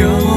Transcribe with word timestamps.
영 0.00 0.31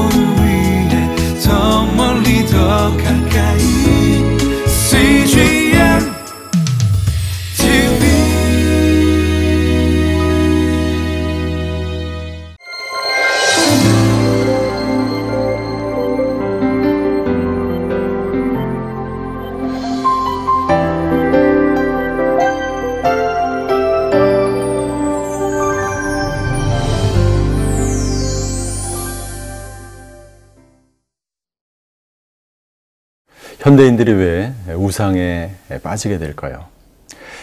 현대인들이 33.60 34.12
왜 34.12 34.52
우상에 34.74 35.50
빠지게 35.82 36.18
될까요? 36.18 36.64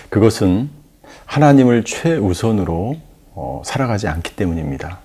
그것은 0.10 0.70
하나님을 1.26 1.84
최우선으로 1.84 2.98
어, 3.36 3.62
살아가지 3.66 4.08
않기 4.08 4.36
때문입니다. 4.36 5.00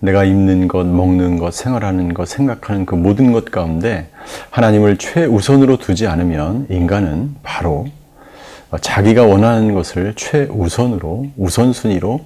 내가 0.00 0.24
입는 0.24 0.68
것, 0.68 0.86
먹는 0.86 1.38
것, 1.38 1.52
생활하는 1.52 2.14
것, 2.14 2.28
생각하는 2.28 2.86
그 2.86 2.94
모든 2.94 3.32
것 3.32 3.46
가운데 3.46 4.08
하나님을 4.50 4.96
최우선으로 4.98 5.78
두지 5.78 6.06
않으면 6.06 6.68
인간은 6.70 7.34
바로 7.42 7.86
자기가 8.80 9.24
원하는 9.24 9.74
것을 9.74 10.14
최우선으로, 10.14 11.30
우선순위로 11.36 12.24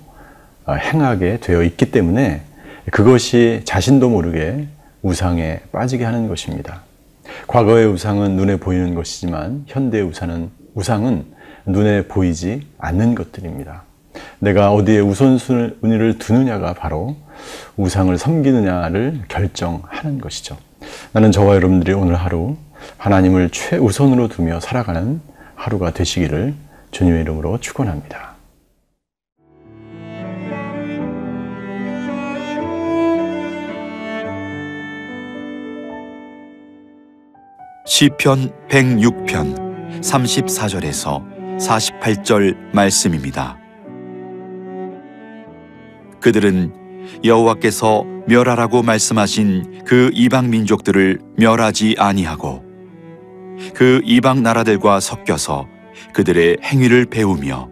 어, 0.67 0.75
행하게 0.75 1.39
되어 1.41 1.63
있기 1.63 1.91
때문에 1.91 2.43
그것이 2.91 3.63
자신도 3.65 4.11
모르게 4.11 4.67
우상에 5.01 5.61
빠지게 5.73 6.05
하는 6.05 6.29
것입니다. 6.29 6.83
과거의 7.47 7.87
우상은 7.87 8.37
눈에 8.37 8.57
보이는 8.57 8.95
것이지만 8.95 9.65
현대의 9.67 10.05
우상은, 10.05 10.51
우상은 10.75 11.25
눈에 11.67 12.07
보이지 12.07 12.67
않는 12.79 13.15
것들입니다. 13.15 13.83
내가 14.39 14.73
어디에 14.73 15.01
우선순위를 15.01 16.19
두느냐가 16.19 16.75
바로 16.75 17.17
우상을 17.77 18.17
섬기느냐를 18.17 19.23
결정하는 19.29 20.21
것이죠. 20.21 20.57
나는 21.13 21.33
저와 21.33 21.55
여러분들이 21.57 21.93
오늘 21.93 22.17
하루 22.17 22.57
하나님을 22.99 23.51
최우선으로 23.51 24.29
두며 24.29 24.61
살아가는 24.61 25.21
하루가 25.55 25.93
되시기를 25.93 26.55
주님의 26.91 27.23
이름으로 27.23 27.59
축원합니다. 27.59 28.32
시편 38.03 38.51
106편 38.69 40.01
34절에서 40.01 41.23
48절 41.57 42.75
말씀입니다. 42.75 43.57
그들은 46.21 46.73
여호와께서 47.23 48.05
멸하라고 48.27 48.83
말씀하신 48.83 49.85
그 49.85 50.11
이방 50.15 50.51
민족들을 50.51 51.21
멸하지 51.37 51.95
아니하고 51.97 52.65
그 53.73 54.01
이방 54.05 54.43
나라들과 54.43 54.99
섞여서 54.99 55.69
그들의 56.13 56.57
행위를 56.61 57.07
배우며 57.07 57.71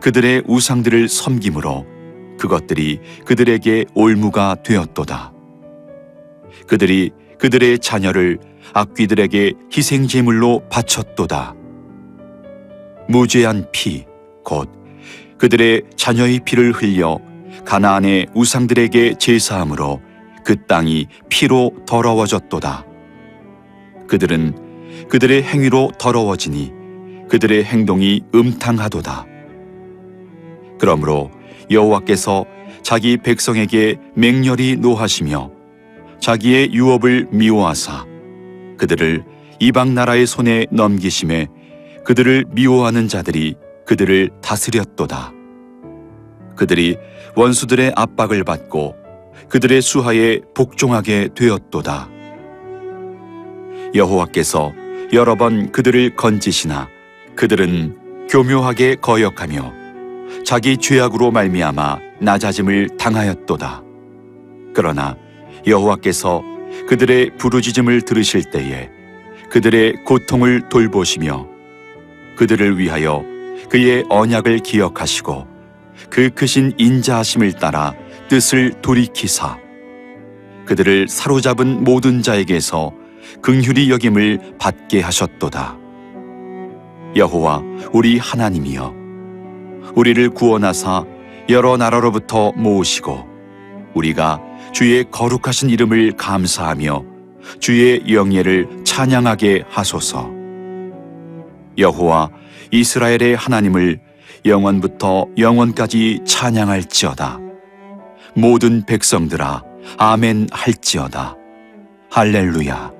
그들의 0.00 0.44
우상들을 0.46 1.08
섬김으로 1.08 1.86
그것들이 2.38 3.00
그들에게 3.24 3.86
올무가 3.96 4.54
되었도다. 4.62 5.32
그들이 6.68 7.10
그들의 7.40 7.80
자녀를 7.80 8.38
악귀들에게 8.72 9.52
희생 9.72 10.06
제물로 10.06 10.62
바쳤도다. 10.70 11.54
무죄한 13.08 13.66
피, 13.72 14.04
곧 14.44 14.70
그들의 15.38 15.82
자녀의 15.96 16.40
피를 16.44 16.72
흘려 16.72 17.18
가나안의 17.64 18.28
우상들에게 18.34 19.14
제사함으로 19.18 20.00
그 20.44 20.64
땅이 20.66 21.06
피로 21.28 21.72
더러워졌도다. 21.86 22.84
그들은 24.06 25.08
그들의 25.08 25.42
행위로 25.42 25.92
더러워지니 25.98 26.72
그들의 27.28 27.64
행동이 27.64 28.22
음탕하도다. 28.34 29.26
그러므로 30.78 31.30
여호와께서 31.70 32.44
자기 32.82 33.16
백성에게 33.16 33.96
맹렬히 34.14 34.76
노하시며 34.76 35.50
자기의 36.20 36.72
유업을 36.74 37.28
미워하사 37.30 38.06
그들을 38.76 39.24
이방 39.60 39.94
나라의 39.94 40.26
손에 40.26 40.66
넘기심에 40.70 41.48
그들을 42.04 42.44
미워하는 42.50 43.08
자들이 43.08 43.54
그들을 43.86 44.30
다스렸도다. 44.42 45.32
그들이 46.56 46.96
원수들의 47.34 47.92
압박을 47.96 48.44
받고 48.44 48.96
그들의 49.48 49.82
수하에 49.82 50.40
복종하게 50.54 51.28
되었도다. 51.34 52.08
여호와께서 53.94 54.72
여러 55.12 55.34
번 55.36 55.70
그들을 55.70 56.16
건지시나 56.16 56.88
그들은 57.36 58.26
교묘하게 58.28 58.96
거역하며 58.96 59.72
자기 60.44 60.76
죄악으로 60.76 61.30
말미암아 61.30 61.98
낮아짐을 62.20 62.96
당하였도다. 62.98 63.82
그러나 64.74 65.16
여호와께서 65.66 66.42
그들의 66.88 67.36
부르짖음을 67.38 68.02
들으실 68.02 68.50
때에 68.50 68.90
그들의 69.50 70.04
고통을 70.04 70.68
돌보시며 70.68 71.46
그들을 72.36 72.78
위하여 72.78 73.24
그의 73.68 74.04
언약을 74.08 74.58
기억하시고 74.60 75.46
그 76.10 76.30
크신 76.30 76.74
인자하심을 76.76 77.52
따라 77.54 77.94
뜻을 78.28 78.80
돌이키사 78.82 79.58
그들을 80.66 81.08
사로잡은 81.08 81.84
모든 81.84 82.22
자에게서 82.22 82.92
긍휼히 83.42 83.90
여김을 83.90 84.54
받게 84.58 85.00
하셨도다. 85.00 85.78
여호와 87.16 87.62
우리 87.92 88.18
하나님이여 88.18 88.94
우리를 89.94 90.30
구원하사 90.30 91.04
여러 91.48 91.76
나라로부터 91.76 92.52
모으시고 92.52 93.33
우리가 93.94 94.40
주의 94.72 95.04
거룩하신 95.10 95.70
이름을 95.70 96.16
감사하며 96.16 97.04
주의 97.60 98.12
영예를 98.12 98.84
찬양하게 98.84 99.64
하소서. 99.68 100.30
여호와 101.78 102.30
이스라엘의 102.70 103.36
하나님을 103.36 104.00
영원부터 104.44 105.28
영원까지 105.38 106.20
찬양할지어다. 106.26 107.38
모든 108.34 108.84
백성들아 108.84 109.62
아멘 109.96 110.48
할지어다. 110.50 111.36
할렐루야. 112.10 112.92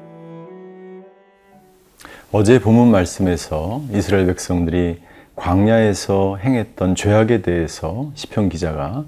어제 2.33 2.59
본문 2.59 2.91
말씀에서 2.91 3.83
이스라엘 3.93 4.27
백성들이 4.27 5.01
광야에서 5.37 6.39
행했던 6.43 6.95
죄악에 6.95 7.43
대해서 7.43 8.11
시편 8.15 8.49
기자가 8.49 9.05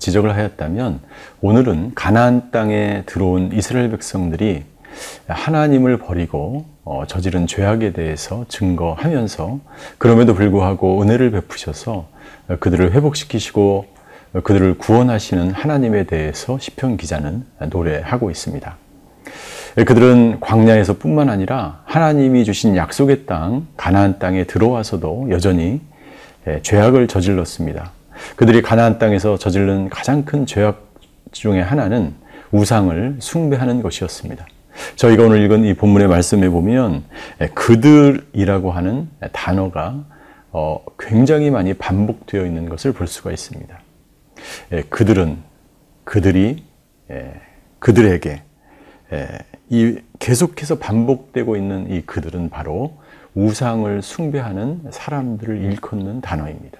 지적을 0.00 0.34
하였다면 0.34 1.00
오늘은 1.40 1.92
가나안 1.94 2.50
땅에 2.50 3.04
들어온 3.06 3.52
이스라엘 3.52 3.90
백성들이 3.90 4.64
하나님을 5.28 5.98
버리고 5.98 6.66
어, 6.84 7.04
저지른 7.06 7.46
죄악에 7.46 7.92
대해서 7.92 8.44
증거하면서 8.48 9.60
그럼에도 9.98 10.34
불구하고 10.34 11.02
은혜를 11.02 11.30
베푸셔서 11.30 12.08
그들을 12.58 12.92
회복시키시고 12.92 13.86
그들을 14.42 14.78
구원하시는 14.78 15.52
하나님에 15.52 16.04
대해서 16.04 16.58
시편 16.58 16.96
기자는 16.96 17.44
노래하고 17.68 18.30
있습니다. 18.30 18.76
그들은 19.86 20.40
광야에서 20.40 20.98
뿐만 20.98 21.28
아니라 21.28 21.82
하나님이 21.84 22.44
주신 22.44 22.76
약속의 22.76 23.26
땅, 23.26 23.66
가나안 23.76 24.18
땅에 24.18 24.44
들어와서도 24.44 25.28
여전히 25.30 25.80
죄악을 26.62 27.06
저질렀습니다. 27.06 27.92
그들이 28.36 28.62
가나안 28.62 28.98
땅에서 28.98 29.36
저지른 29.36 29.88
가장 29.88 30.24
큰 30.24 30.46
죄악 30.46 30.90
중의 31.32 31.62
하나는 31.62 32.14
우상을 32.52 33.16
숭배하는 33.20 33.82
것이었습니다. 33.82 34.46
저희가 34.96 35.24
오늘 35.24 35.42
읽은 35.42 35.64
이 35.64 35.74
본문의 35.74 36.08
말씀에 36.08 36.48
보면 36.48 37.04
그들이라고 37.54 38.72
하는 38.72 39.08
단어가 39.32 40.04
어, 40.52 40.84
굉장히 40.98 41.50
많이 41.50 41.74
반복되어 41.74 42.44
있는 42.44 42.68
것을 42.68 42.92
볼 42.92 43.06
수가 43.06 43.30
있습니다. 43.30 43.78
그들은 44.88 45.38
그들이 46.04 46.64
그들에게 47.78 48.42
이 49.68 49.98
계속해서 50.18 50.78
반복되고 50.78 51.56
있는 51.56 51.90
이 51.90 52.02
그들은 52.02 52.50
바로 52.50 52.98
우상을 53.34 54.02
숭배하는 54.02 54.82
사람들을 54.90 55.62
일컫는 55.62 56.20
단어입니다. 56.20 56.79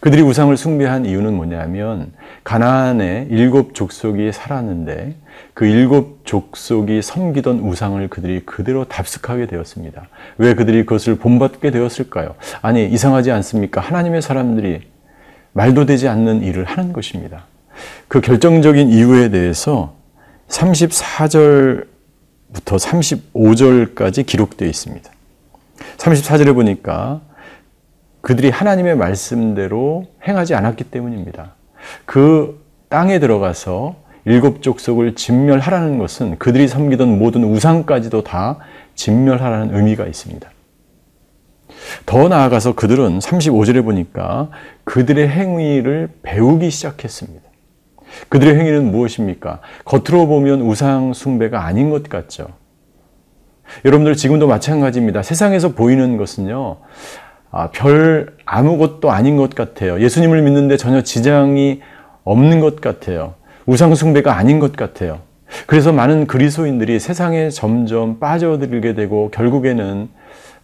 그들이 0.00 0.22
우상을 0.22 0.56
숭배한 0.56 1.04
이유는 1.06 1.34
뭐냐면 1.34 2.12
가나안에 2.44 3.28
일곱 3.30 3.74
족속이 3.74 4.32
살았는데 4.32 5.16
그 5.54 5.66
일곱 5.66 6.24
족속이 6.24 7.02
섬기던 7.02 7.60
우상을 7.60 8.08
그들이 8.08 8.40
그대로 8.46 8.84
답습하게 8.84 9.46
되었습니다. 9.46 10.08
왜 10.38 10.54
그들이 10.54 10.86
그것을 10.86 11.16
본받게 11.16 11.70
되었을까요? 11.70 12.34
아니 12.62 12.86
이상하지 12.86 13.30
않습니까? 13.32 13.80
하나님의 13.80 14.22
사람들이 14.22 14.80
말도 15.52 15.86
되지 15.86 16.08
않는 16.08 16.42
일을 16.42 16.64
하는 16.64 16.92
것입니다. 16.92 17.46
그 18.08 18.20
결정적인 18.20 18.88
이유에 18.88 19.30
대해서 19.30 19.94
34절부터 20.48 21.86
35절까지 22.64 24.24
기록되어 24.26 24.68
있습니다. 24.68 25.10
34절에 25.98 26.54
보니까 26.54 27.20
그들이 28.26 28.50
하나님의 28.50 28.96
말씀대로 28.96 30.06
행하지 30.26 30.56
않았기 30.56 30.82
때문입니다. 30.82 31.54
그 32.06 32.60
땅에 32.88 33.20
들어가서 33.20 33.94
일곱 34.24 34.62
족속을 34.62 35.14
진멸하라는 35.14 35.98
것은 35.98 36.36
그들이 36.40 36.66
섬기던 36.66 37.20
모든 37.20 37.44
우상까지도 37.44 38.24
다 38.24 38.58
진멸하라는 38.96 39.76
의미가 39.76 40.06
있습니다. 40.06 40.50
더 42.04 42.26
나아가서 42.26 42.74
그들은 42.74 43.20
35절에 43.20 43.84
보니까 43.84 44.50
그들의 44.82 45.28
행위를 45.28 46.08
배우기 46.24 46.68
시작했습니다. 46.68 47.44
그들의 48.28 48.58
행위는 48.58 48.90
무엇입니까? 48.90 49.60
겉으로 49.84 50.26
보면 50.26 50.62
우상 50.62 51.12
숭배가 51.12 51.64
아닌 51.64 51.90
것 51.90 52.08
같죠. 52.08 52.48
여러분들 53.84 54.16
지금도 54.16 54.48
마찬가지입니다. 54.48 55.22
세상에서 55.22 55.74
보이는 55.74 56.16
것은요, 56.16 56.78
아, 57.50 57.70
별 57.70 58.36
아무것도 58.44 59.10
아닌 59.10 59.36
것 59.36 59.54
같아요. 59.54 60.00
예수님을 60.00 60.42
믿는데 60.42 60.76
전혀 60.76 61.02
지장이 61.02 61.80
없는 62.24 62.60
것 62.60 62.80
같아요. 62.80 63.34
우상숭배가 63.66 64.36
아닌 64.36 64.58
것 64.58 64.72
같아요. 64.72 65.20
그래서 65.66 65.92
많은 65.92 66.26
그리스도인들이 66.26 66.98
세상에 66.98 67.50
점점 67.50 68.18
빠져들게 68.18 68.94
되고 68.94 69.30
결국에는 69.30 70.08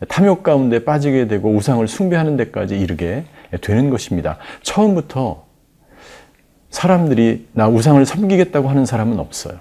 탐욕 0.08 0.42
가운데 0.42 0.84
빠지게 0.84 1.28
되고 1.28 1.50
우상을 1.52 1.86
숭배하는 1.86 2.36
데까지 2.36 2.78
이르게 2.78 3.24
되는 3.60 3.90
것입니다. 3.90 4.38
처음부터 4.62 5.44
사람들이 6.70 7.48
나 7.52 7.68
우상을 7.68 8.04
섬기겠다고 8.04 8.68
하는 8.68 8.86
사람은 8.86 9.18
없어요. 9.20 9.58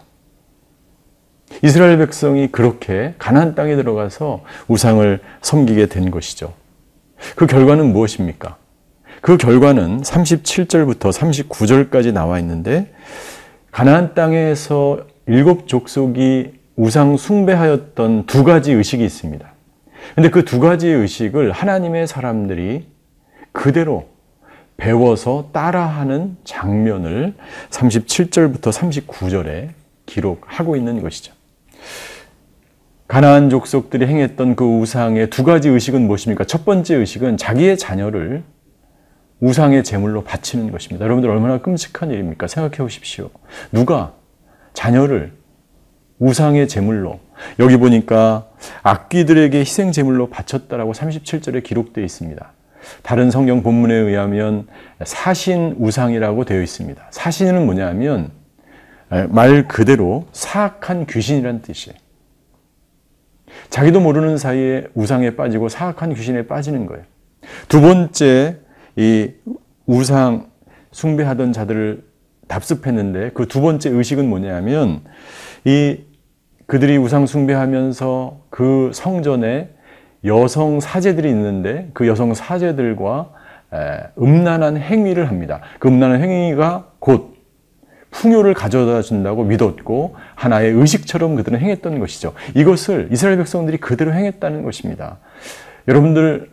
이스라엘 1.64 1.98
백성이 1.98 2.48
그렇게 2.48 3.14
가나안 3.20 3.54
땅에 3.54 3.76
들어가서 3.76 4.42
우상을 4.68 5.20
섬기게 5.42 5.88
된 5.88 6.10
것이죠. 6.10 6.54
그 7.36 7.46
결과는 7.48 7.92
무엇입니까? 7.92 8.58
그 9.22 9.38
결과는 9.38 10.02
37절부터 10.02 11.12
39절까지 11.12 12.12
나와 12.12 12.40
있는데 12.40 12.94
가나안 13.72 14.14
땅에서 14.16 15.02
일곱 15.28 15.68
족속이 15.68 16.54
우상 16.76 17.18
숭배하였던 17.18 18.26
두 18.26 18.44
가지 18.44 18.72
의식이 18.72 19.04
있습니다. 19.04 19.52
근데 20.16 20.30
그 20.30 20.44
두 20.44 20.60
가지의 20.60 20.96
의식을 20.96 21.52
하나님의 21.52 22.08
사람들이 22.08 22.88
그대로 23.52 24.10
배워서 24.78 25.50
따라하는 25.54 26.38
장면을 26.44 27.36
37절부터 27.70 28.72
39절에 28.72 29.70
기록하고 30.08 30.76
있는 30.76 31.02
것이죠. 31.02 31.34
가나안 33.12 33.50
족속들이 33.50 34.08
행했던 34.08 34.56
그 34.56 34.64
우상의 34.64 35.30
두 35.30 35.44
가지 35.44 35.68
의식은 35.68 36.08
무엇입니까? 36.08 36.46
첫 36.46 36.64
번째 36.64 36.96
의식은 36.96 37.36
자기의 37.36 37.78
자녀를 37.78 38.42
우상의 39.42 39.84
제물로 39.84 40.24
바치는 40.24 40.72
것입니다. 40.72 41.04
여러분들 41.04 41.30
얼마나 41.30 41.58
끔찍한 41.58 42.12
일입니까? 42.12 42.48
생각해 42.48 42.78
보십시오. 42.78 43.30
누가 43.70 44.14
자녀를 44.72 45.34
우상의 46.20 46.70
제물로 46.70 47.20
여기 47.60 47.76
보니까 47.76 48.48
악귀들에게 48.82 49.60
희생 49.60 49.92
제물로 49.92 50.30
바쳤다라고 50.30 50.94
37절에 50.94 51.64
기록되어 51.64 52.06
있습니다. 52.06 52.54
다른 53.04 53.30
성경 53.30 53.62
본문에 53.62 53.94
의하면 53.94 54.70
사신 55.04 55.76
우상이라고 55.80 56.46
되어 56.46 56.62
있습니다. 56.62 57.08
사신은 57.12 57.66
뭐냐면 57.66 58.32
말 59.28 59.68
그대로 59.68 60.28
사악한 60.32 61.08
귀신이란 61.08 61.62
뜻이에요. 61.62 62.00
자기도 63.70 64.00
모르는 64.00 64.38
사이에 64.38 64.86
우상에 64.94 65.36
빠지고 65.36 65.70
사악한 65.70 66.14
귀신에 66.14 66.48
빠지는 66.48 66.86
거예요. 66.86 67.04
두 67.68 67.82
번째 67.82 68.58
이 68.96 69.32
우상 69.86 70.48
숭배하던 70.92 71.54
자들을 71.54 72.04
답습했는데 72.48 73.32
그 73.32 73.46
두 73.46 73.62
번째 73.62 73.90
의식은 73.90 74.30
뭐냐면 74.30 75.02
이 75.64 76.00
그들이 76.68 76.98
우상 76.98 77.26
숭배하면서 77.26 78.42
그 78.50 78.92
성전에 78.94 79.70
여성 80.26 80.80
사제들이 80.80 81.30
있는데 81.30 81.90
그 81.94 82.08
여성 82.08 82.34
사제들과 82.34 83.32
음란한 84.20 84.78
행위를 84.78 85.30
합니다. 85.30 85.62
그 85.80 85.88
음란한 85.88 86.22
행위가 86.22 86.92
곧 87.00 87.36
풍요를 88.12 88.54
가져다 88.54 89.02
준다고 89.02 89.44
믿었고 89.44 90.16
하나의 90.36 90.72
의식처럼 90.74 91.36
그들은 91.36 91.60
행했던 91.60 92.00
것이죠. 92.00 92.34
이것을 92.56 93.10
이스라엘 93.12 93.38
백성들이 93.38 93.78
그대로 93.78 94.14
행했다는 94.14 94.64
것입니다. 94.64 95.18
여러분들 95.88 96.52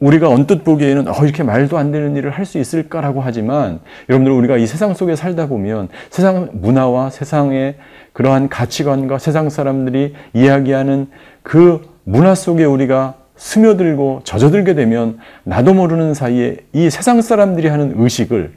우리가 0.00 0.28
언뜻 0.28 0.64
보기에는 0.64 1.08
어, 1.08 1.12
이렇게 1.22 1.42
말도 1.42 1.78
안 1.78 1.92
되는 1.92 2.16
일을 2.16 2.30
할 2.30 2.44
수 2.44 2.58
있을까라고 2.58 3.20
하지만 3.22 3.80
여러분들 4.08 4.32
우리가 4.32 4.56
이 4.58 4.66
세상 4.66 4.92
속에 4.92 5.16
살다 5.16 5.46
보면 5.46 5.88
세상 6.10 6.50
문화와 6.52 7.10
세상의 7.10 7.76
그러한 8.12 8.48
가치관과 8.48 9.18
세상 9.18 9.48
사람들이 9.48 10.14
이야기하는 10.34 11.08
그 11.42 11.80
문화 12.04 12.34
속에 12.34 12.64
우리가 12.64 13.14
스며들고 13.36 14.20
젖어들게 14.24 14.74
되면 14.74 15.18
나도 15.44 15.74
모르는 15.74 16.12
사이에 16.14 16.58
이 16.72 16.90
세상 16.90 17.22
사람들이 17.22 17.68
하는 17.68 17.94
의식을 17.96 18.52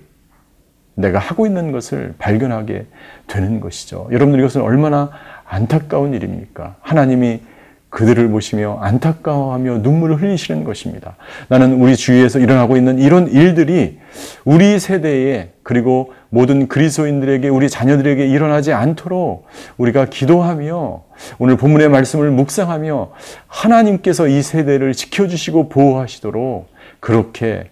내가 0.98 1.20
하고 1.20 1.46
있는 1.46 1.72
것을 1.72 2.16
발견하게 2.18 2.86
되는 3.28 3.60
것이죠. 3.60 4.08
여러분들 4.12 4.40
이것은 4.40 4.62
얼마나 4.62 5.12
안타까운 5.46 6.14
일입니까? 6.16 6.76
하나님이 6.82 7.42
그들을 7.90 8.28
보시며 8.30 8.80
안타까워하며 8.82 9.78
눈물을 9.78 10.22
흘리시는 10.22 10.64
것입니다. 10.64 11.16
나는 11.48 11.74
우리 11.80 11.96
주위에서 11.96 12.40
일어나고 12.40 12.78
있는 12.78 13.00
이런 13.00 13.28
일들이 13.28 14.00
우리 14.44 14.80
세대에 14.80 15.52
그리고 15.64 16.14
모든 16.30 16.68
그리스도인들에게 16.68 17.48
우리 17.48 17.70
자녀들에게 17.70 18.28
일어나지 18.28 18.74
않도록 18.74 19.46
우리가 19.78 20.06
기도하며 20.06 21.04
오늘 21.38 21.58
본문의 21.58 21.90
말씀을 21.90 22.32
묵상하며 22.32 23.12
하나님께서 23.48 24.28
이 24.28 24.42
세대를 24.42 24.94
지켜주시고 24.94 25.70
보호하시도록 25.70 26.68
그렇게 27.00 27.70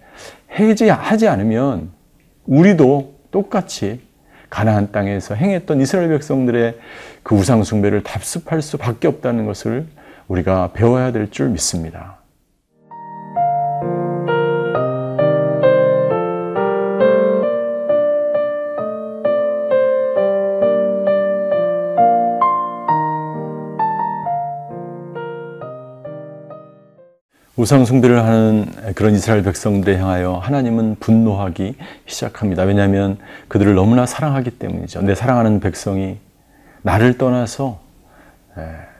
해지하지 0.58 1.28
않으면 1.28 1.90
우리도 2.46 3.15
똑같이 3.30 4.00
가나안 4.50 4.92
땅에서 4.92 5.34
행했던 5.34 5.80
이스라엘 5.80 6.08
백성들의 6.10 6.78
그 7.22 7.34
우상 7.34 7.64
숭배를 7.64 8.02
답습할 8.02 8.62
수밖에 8.62 9.08
없다는 9.08 9.46
것을 9.46 9.86
우리가 10.28 10.72
배워야 10.72 11.12
될 11.12 11.30
줄 11.30 11.48
믿습니다. 11.50 12.15
우상 27.56 27.86
숭배를 27.86 28.22
하는 28.22 28.66
그런 28.94 29.14
이스라엘 29.14 29.42
백성들에 29.42 29.96
향하여 29.96 30.34
하나님은 30.34 30.96
분노하기 31.00 31.76
시작합니다. 32.04 32.64
왜냐하면 32.64 33.16
그들을 33.48 33.74
너무나 33.74 34.04
사랑하기 34.04 34.50
때문이죠. 34.58 35.00
내 35.00 35.14
사랑하는 35.14 35.60
백성이 35.60 36.18
나를 36.82 37.16
떠나서 37.16 37.80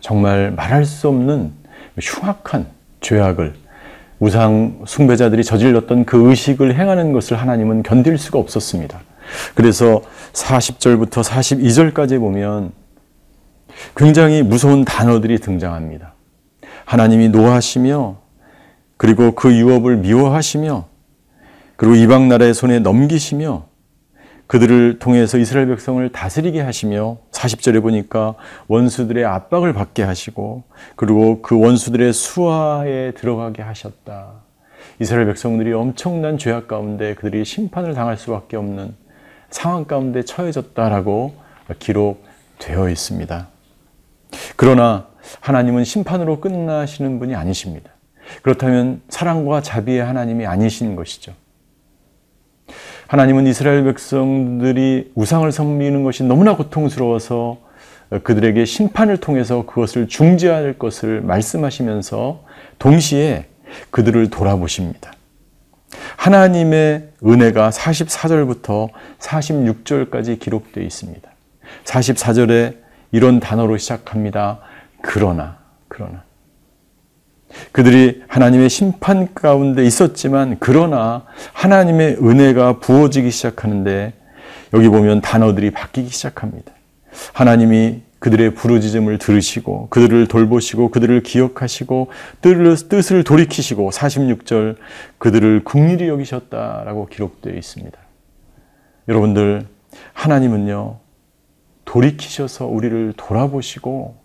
정말 0.00 0.52
말할 0.52 0.86
수 0.86 1.08
없는 1.08 1.52
흉악한 2.00 2.66
죄악을 3.02 3.54
우상 4.20 4.84
숭배자들이 4.86 5.44
저질렀던 5.44 6.06
그 6.06 6.30
의식을 6.30 6.78
행하는 6.78 7.12
것을 7.12 7.36
하나님은 7.36 7.82
견딜 7.82 8.16
수가 8.16 8.38
없었습니다. 8.38 9.00
그래서 9.54 10.00
40절부터 10.32 11.22
42절까지 11.22 12.18
보면 12.18 12.72
굉장히 13.94 14.42
무서운 14.42 14.86
단어들이 14.86 15.40
등장합니다. 15.40 16.14
하나님이 16.86 17.28
노하시며 17.28 18.24
그리고 18.96 19.34
그 19.34 19.54
유업을 19.54 19.98
미워하시며 19.98 20.86
그리고 21.76 21.94
이방 21.94 22.28
나라의 22.28 22.54
손에 22.54 22.78
넘기시며 22.78 23.66
그들을 24.46 24.98
통해서 24.98 25.38
이스라엘 25.38 25.66
백성을 25.66 26.08
다스리게 26.10 26.60
하시며 26.60 27.18
40절에 27.32 27.82
보니까 27.82 28.34
원수들의 28.68 29.24
압박을 29.24 29.72
받게 29.72 30.02
하시고 30.02 30.62
그리고 30.94 31.42
그 31.42 31.58
원수들의 31.58 32.12
수하에 32.12 33.12
들어가게 33.12 33.62
하셨다. 33.62 34.32
이스라엘 35.00 35.26
백성들이 35.26 35.72
엄청난 35.72 36.38
죄악 36.38 36.68
가운데 36.68 37.14
그들이 37.14 37.44
심판을 37.44 37.94
당할 37.94 38.16
수밖에 38.16 38.56
없는 38.56 38.94
상황 39.50 39.84
가운데 39.84 40.22
처해졌다라고 40.22 41.34
기록되어 41.78 42.88
있습니다. 42.88 43.48
그러나 44.54 45.08
하나님은 45.40 45.84
심판으로 45.84 46.40
끝나시는 46.40 47.18
분이 47.18 47.34
아니십니다. 47.34 47.95
그렇다면 48.42 49.00
사랑과 49.08 49.60
자비의 49.62 50.04
하나님이 50.04 50.46
아니신 50.46 50.96
것이죠. 50.96 51.32
하나님은 53.06 53.46
이스라엘 53.46 53.84
백성들이 53.84 55.12
우상을 55.14 55.50
섬기는 55.50 56.02
것이 56.02 56.24
너무나 56.24 56.56
고통스러워서 56.56 57.58
그들에게 58.22 58.64
심판을 58.64 59.18
통해서 59.18 59.64
그것을 59.66 60.08
중지할 60.08 60.78
것을 60.78 61.20
말씀하시면서 61.22 62.44
동시에 62.78 63.46
그들을 63.90 64.30
돌아보십니다. 64.30 65.12
하나님의 66.16 67.10
은혜가 67.24 67.70
44절부터 67.70 68.90
46절까지 69.18 70.38
기록되어 70.38 70.84
있습니다. 70.84 71.28
44절에 71.84 72.76
이런 73.12 73.40
단어로 73.40 73.76
시작합니다. 73.78 74.60
그러나, 75.02 75.58
그러나. 75.88 76.25
그들이 77.72 78.22
하나님의 78.28 78.68
심판 78.68 79.32
가운데 79.34 79.84
있었지만, 79.84 80.56
그러나 80.60 81.24
하나님의 81.52 82.18
은혜가 82.22 82.80
부어지기 82.80 83.30
시작하는데, 83.30 84.12
여기 84.74 84.88
보면 84.88 85.20
단어들이 85.20 85.70
바뀌기 85.70 86.08
시작합니다. 86.08 86.72
하나님이 87.32 88.02
그들의 88.18 88.54
부르짖음을 88.54 89.18
들으시고 89.18 89.88
그들을 89.88 90.26
돌보시고 90.26 90.90
그들을 90.90 91.22
기억하시고 91.22 92.08
뜻을 92.40 93.24
돌이키시고 93.24 93.90
46절 93.90 94.76
그들을 95.18 95.64
국리히 95.64 96.08
여기셨다라고 96.08 97.06
기록되어 97.06 97.54
있습니다. 97.54 97.98
여러분들 99.08 99.66
하나님은요 100.12 100.98
돌이키셔서 101.84 102.66
우리를 102.66 103.12
돌아보시고 103.16 104.16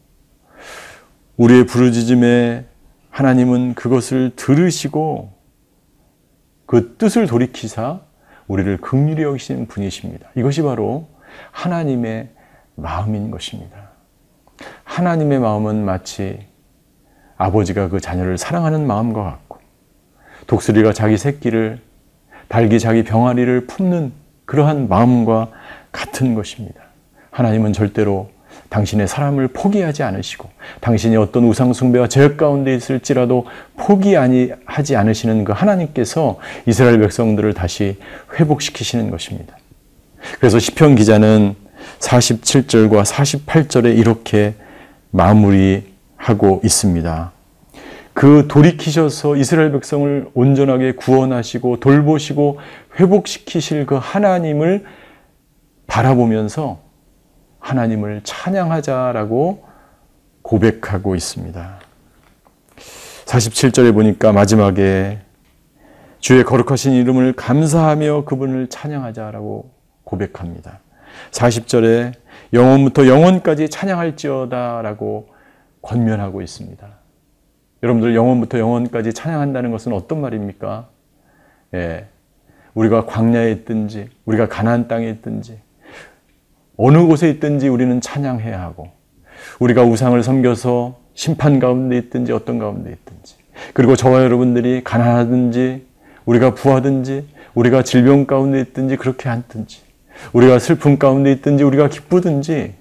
우리의 1.38 1.66
부르짖음에 1.66 2.66
하나님은 3.12 3.76
그것을 3.76 4.32
들으시고 4.36 5.32
그 6.66 6.96
뜻을 6.98 7.28
돌이키사 7.28 8.00
우리를 8.48 8.78
극률히 8.78 9.24
여기시는 9.24 9.68
분이십니다. 9.68 10.30
이것이 10.36 10.62
바로 10.62 11.08
하나님의 11.52 12.30
마음인 12.76 13.30
것입니다. 13.30 13.92
하나님의 14.84 15.40
마음은 15.40 15.86
마치 15.86 16.48
아버지가 17.38 17.90
그 17.90 18.00
자녀를 18.00 18.38
사랑하는 18.38 18.88
마음과 18.88 19.24
같고 19.24 19.60
독수리가 20.48 20.94
자기 20.94 21.18
새끼를 21.18 21.82
닭이 22.48 22.80
자기 22.80 23.04
병아리를 23.04 23.68
품는 23.68 24.12
그러한 24.46 24.88
마음과 24.90 25.50
같은 25.92 26.34
것입니다. 26.34 26.82
하나님은 27.32 27.74
절대로 27.74 28.30
당신의 28.70 29.08
사람을 29.08 29.50
포기하지 29.50 30.04
않으시고 30.04 30.50
당신이 30.80 31.18
어떤 31.18 31.44
우상 31.46 31.74
숭배와 31.74 32.08
죄 32.08 32.36
가운데 32.36 32.74
있을지라도 32.76 33.46
포기하지 33.78 34.96
않으시는 34.96 35.44
그 35.44 35.52
하나님께서 35.52 36.40
이스라엘 36.66 37.00
백성들을 37.00 37.54
다시 37.54 37.98
회복시키시는 38.40 39.12
것입니다. 39.12 39.58
그래서 40.40 40.60
시편 40.60 40.96
기자는 40.96 41.56
47절과 42.00 43.04
48절에 43.04 43.98
이렇게 43.98 44.54
마무리하고 45.12 46.62
있습니다. 46.64 47.32
그 48.14 48.46
돌이키셔서 48.48 49.38
이스라엘 49.38 49.72
백성을 49.72 50.30
온전하게 50.34 50.94
구원하시고 50.94 51.80
돌보시고 51.80 52.60
회복시키실 53.00 53.86
그 53.86 53.96
하나님을 53.96 54.84
바라보면서 55.88 56.80
하나님을 57.72 58.22
찬양하자라고 58.24 59.64
고백하고 60.42 61.16
있습니다. 61.16 61.80
47절에 63.26 63.94
보니까 63.94 64.34
마지막에 64.34 65.20
주의 66.20 66.44
거룩하신 66.44 66.92
이름을 66.94 67.34
감사하며 67.34 68.26
그분을 68.26 68.68
찬양하자라고 68.68 69.72
고백합니다. 70.04 70.80
40절에 71.32 72.14
영원부터 72.54 73.08
영원까지 73.08 73.70
찬양할지어다라고 73.70 75.30
권면하고 75.82 76.42
있습니다. 76.42 76.88
여러분들 77.84 78.16
영원부터 78.16 78.60
영원까지 78.60 79.14
찬양한다는 79.14 79.72
것은 79.72 79.94
어떤 79.94 80.20
말입니까? 80.20 80.90
예. 81.74 82.08
우리가 82.74 83.06
광야에 83.06 83.52
있든지 83.52 84.10
우리가 84.26 84.48
가나안 84.48 84.88
땅에 84.88 85.10
있든지 85.10 85.60
어느 86.78 87.06
곳에 87.06 87.30
있든지 87.30 87.68
우리는 87.68 88.02
찬양해야 88.02 88.62
하고 88.62 88.90
우리가 89.60 89.84
우상을 89.84 90.22
섬겨서 90.22 91.00
심판 91.14 91.60
가운데 91.60 91.98
있든지 91.98 92.32
어떤 92.32 92.60
가운데 92.60 92.92
있든지 92.92 93.36
그리고 93.74 93.96
저와 93.96 94.24
여러분들이 94.24 94.84
가난하든지 94.84 95.86
우리가 96.26 96.54
부하든지 96.54 97.28
우리가 97.54 97.84
질병 97.84 98.26
가운데 98.26 98.60
있든지 98.62 98.96
그렇게 98.96 99.30
않든지 99.30 99.82
우리가 100.34 100.60
슬픔 100.60 100.98
가운데 100.98 101.32
있든지 101.34 101.64
우리가 101.64 101.90
기쁘든지 101.90 102.76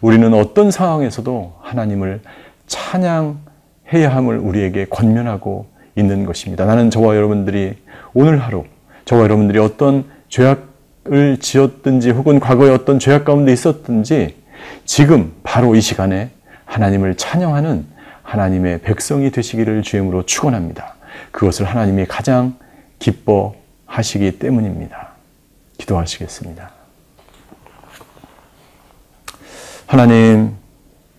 우리는 0.00 0.34
어떤 0.34 0.70
상황에서도 0.70 1.54
하나님을 1.60 2.20
찬양해야 2.66 4.08
함을 4.10 4.38
우리에게 4.38 4.86
권면하고 4.86 5.66
있는 5.96 6.24
것입니다. 6.24 6.64
나는 6.64 6.90
저와 6.90 7.16
여러분들이 7.16 7.74
오늘 8.14 8.38
하루 8.38 8.64
저와 9.04 9.22
여러분들이 9.22 9.58
어떤 9.58 10.04
죄악 10.28 10.71
을 11.10 11.36
지었든지 11.38 12.10
혹은 12.10 12.38
과거에 12.38 12.70
어떤 12.70 13.00
죄악 13.00 13.24
가운데 13.24 13.52
있었든지 13.52 14.36
지금 14.84 15.32
바로 15.42 15.74
이 15.74 15.80
시간에 15.80 16.30
하나님을 16.64 17.16
찬양하는 17.16 17.86
하나님의 18.22 18.82
백성이 18.82 19.32
되시기를 19.32 19.82
주임으로 19.82 20.24
축원합니다. 20.24 20.94
그것을 21.32 21.66
하나님이 21.66 22.06
가장 22.06 22.54
기뻐하시기 23.00 24.38
때문입니다. 24.38 25.08
기도하시겠습니다. 25.78 26.70
하나님, 29.86 30.54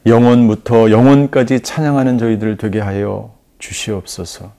영원부터 0.05 0.91
영원까지 0.91 1.59
찬양하는 1.59 2.17
저희들 2.17 2.57
되게 2.57 2.79
하여 2.79 3.33
주시옵소서. 3.59 4.51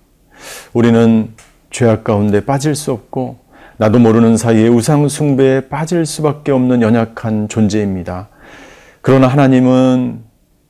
우리는 0.75 1.33
죄악 1.71 2.05
가운데 2.05 2.45
빠질 2.45 2.75
수 2.75 2.93
없고 2.93 3.44
나도 3.77 3.99
모르는 3.99 4.37
사이에 4.37 4.69
우상 4.69 5.09
숭배에 5.09 5.69
빠질 5.69 6.07
수밖에 6.07 6.53
없는 6.53 6.83
연약한 6.83 7.49
존재입니다. 7.49 8.29
그러나 9.01 9.27
하나님은 9.27 10.23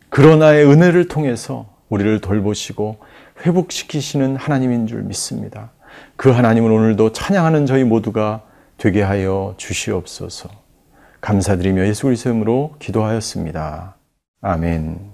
그러나의 0.08 0.66
은혜를 0.66 1.08
통해서 1.08 1.66
우리를 1.88 2.20
돌보시고 2.20 2.96
회복시키시는 3.44 4.36
하나님인 4.36 4.86
줄 4.86 5.02
믿습니다. 5.02 5.72
그 6.16 6.30
하나님을 6.30 6.70
오늘도 6.70 7.12
찬양하는 7.12 7.66
저희 7.66 7.84
모두가 7.84 8.42
되게 8.78 9.02
하여 9.02 9.54
주시옵소서. 9.56 10.48
감사드리며 11.20 11.86
예수 11.86 12.04
그리스도 12.04 12.30
이름으로 12.30 12.74
기도하였습니다. 12.78 13.96
아멘. 14.40 15.13